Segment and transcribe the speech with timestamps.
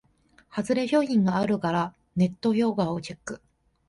[0.47, 3.39] ハズレ商品があるからネット評価をチェック